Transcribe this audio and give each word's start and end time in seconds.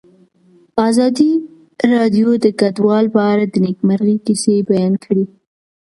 ازادي 0.89 1.31
راډیو 1.93 2.29
د 2.43 2.45
کډوال 2.59 3.05
په 3.15 3.21
اړه 3.31 3.43
د 3.47 3.55
نېکمرغۍ 3.65 4.17
کیسې 4.25 4.55
بیان 4.69 4.93
کړې. 5.03 5.25